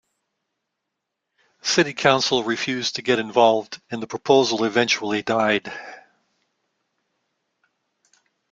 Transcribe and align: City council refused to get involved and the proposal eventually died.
City 1.61 1.93
council 1.93 2.43
refused 2.43 2.95
to 2.95 3.03
get 3.03 3.19
involved 3.19 3.79
and 3.91 4.01
the 4.01 4.07
proposal 4.07 4.63
eventually 4.63 5.21
died. 5.21 5.71